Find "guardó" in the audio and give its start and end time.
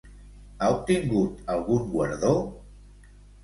1.95-2.35